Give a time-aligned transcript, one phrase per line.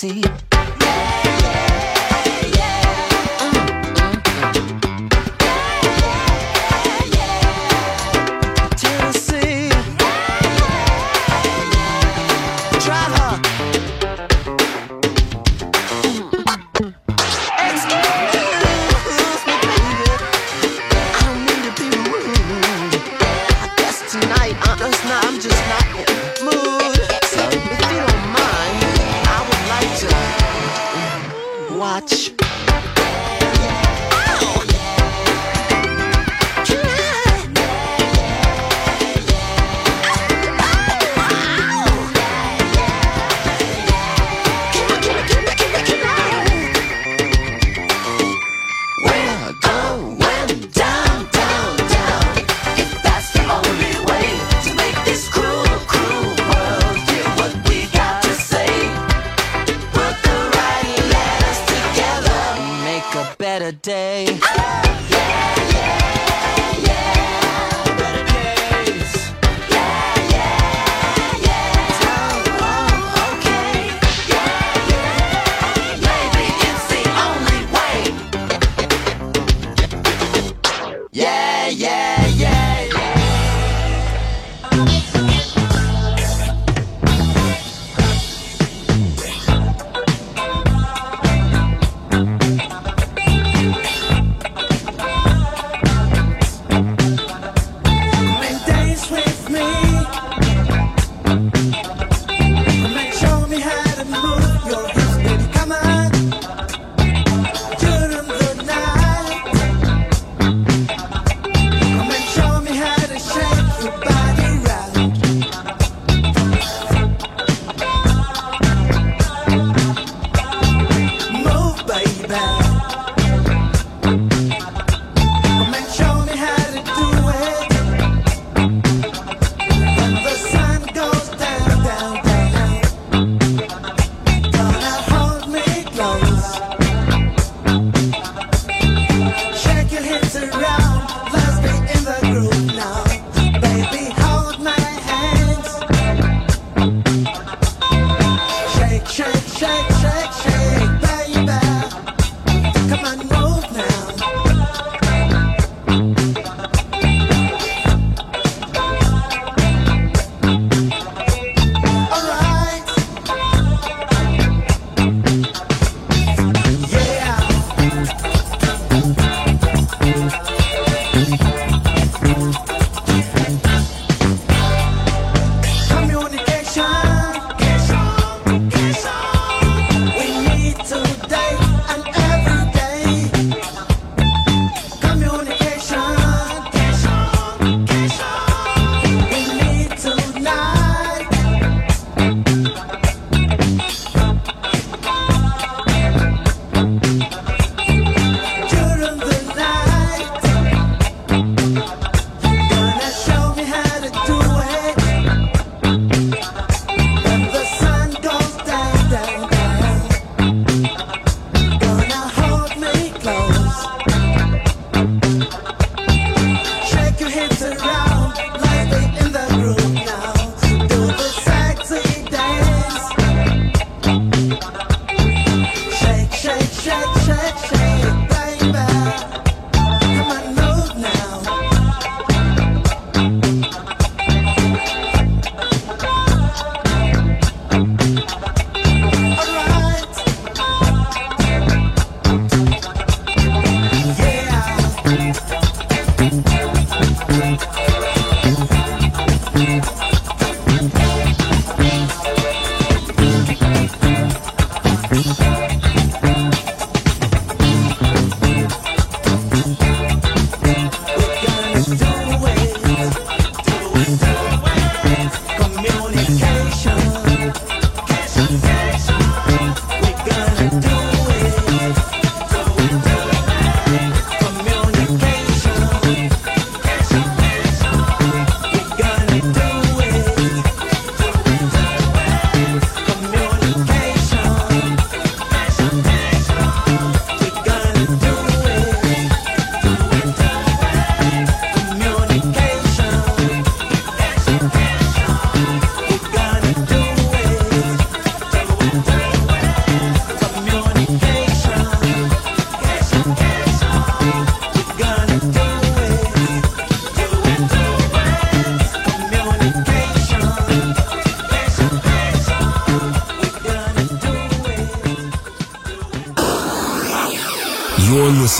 [0.00, 0.49] see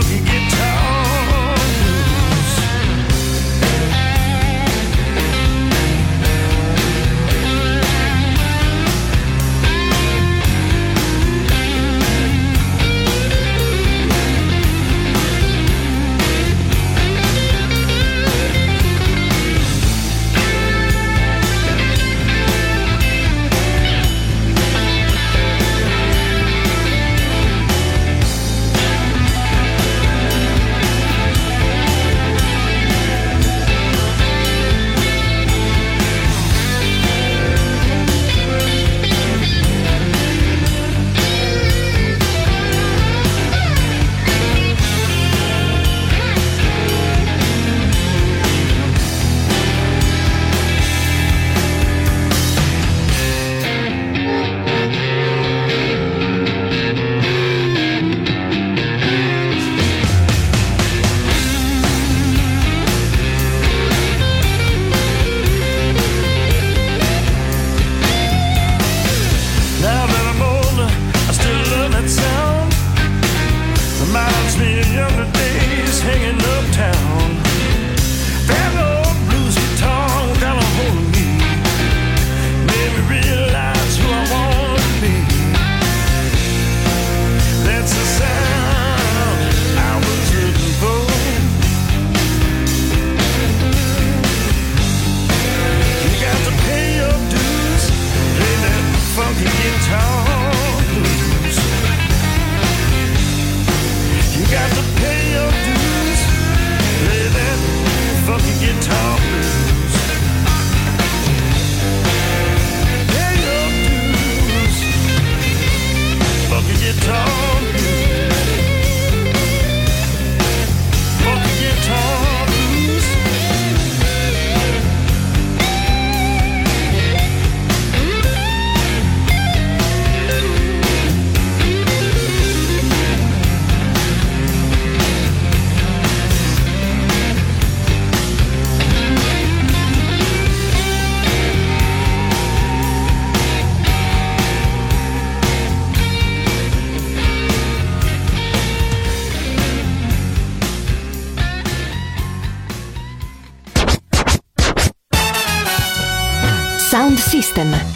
[0.00, 0.31] forget.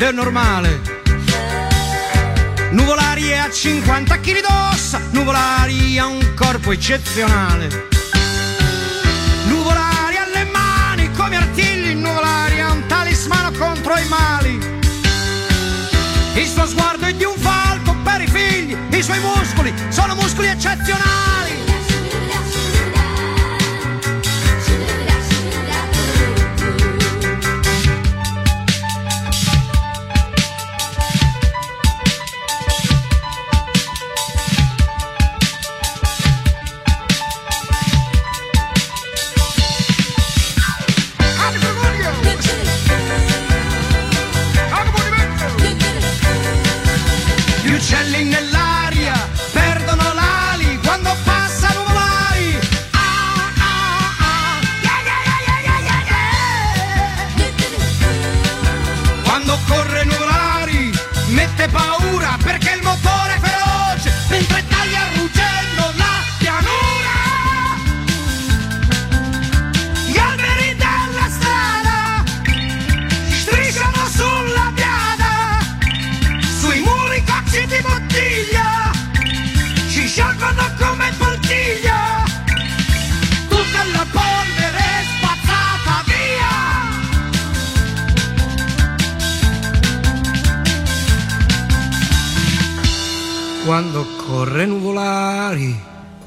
[0.00, 0.80] del normale.
[2.70, 7.88] Nuvolari a 50 kg d'ossa, Nuvolari ha un corpo eccezionale.
[9.44, 14.58] Nuvolari ha le mani come artigli, Nuvolari ha un talismano contro i mali.
[16.32, 20.48] Il suo sguardo è di un falco per i figli, i suoi muscoli sono muscoli
[20.48, 21.69] eccezionali.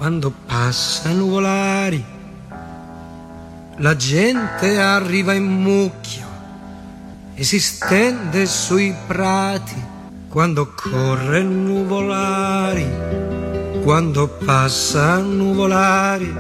[0.04, 2.04] Quando passa nuvolari,
[3.78, 6.28] la gente arriva in mucchio
[7.34, 9.82] e si stende sui prati
[10.28, 12.86] quando corre nuvolari,
[13.82, 16.34] quando passa nuvolari.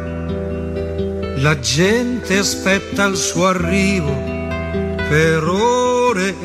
[1.37, 4.11] La gente aspetta il suo arrivo
[5.07, 6.35] per ore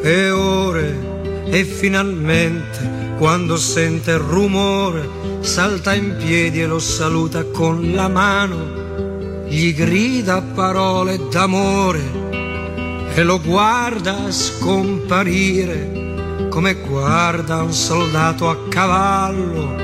[0.00, 7.92] e ore e finalmente quando sente il rumore salta in piedi e lo saluta con
[7.94, 12.02] la mano, gli grida parole d'amore
[13.14, 19.76] e lo guarda scomparire come guarda un soldato a cavallo,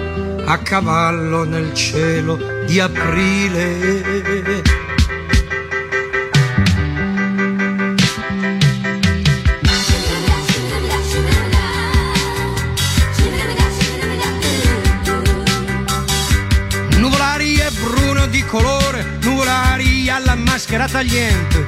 [0.44, 4.81] a cavallo nel cielo di aprile.
[20.62, 21.66] Maschera tagliente.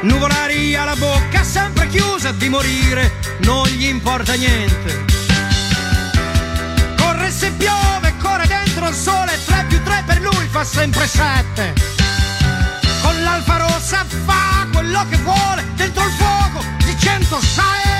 [0.00, 5.04] Nuvolari ha la bocca sempre chiusa di morire, non gli importa niente.
[6.96, 11.74] Corre se piove, corre dentro il sole, 3 più 3 per lui fa sempre 7.
[13.02, 17.91] Con l'alfa rossa fa quello che vuole, dentro il fuoco di 107.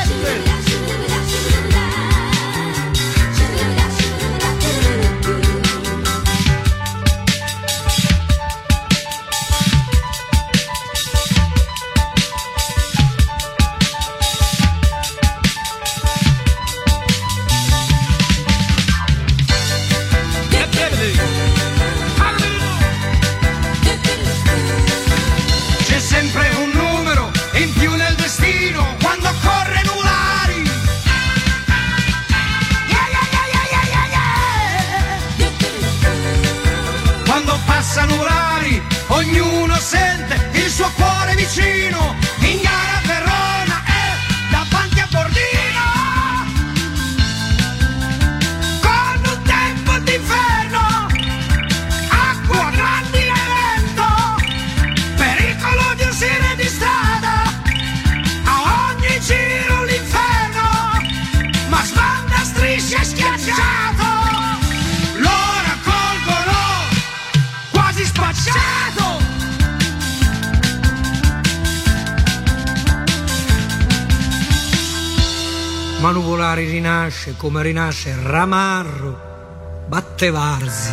[77.43, 80.93] Come rinasce Ramarro, Battevarsi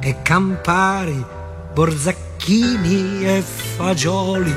[0.00, 1.24] e Campari,
[1.72, 4.52] Borzacchini e Fagioli,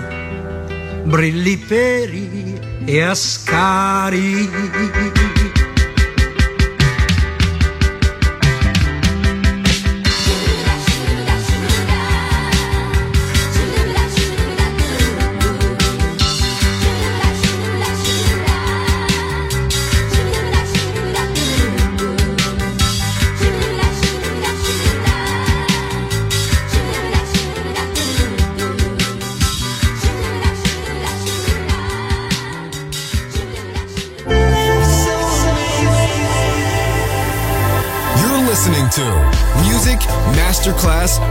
[1.03, 4.49] Brilliperi e Ascari.
[41.01, 41.31] Yes.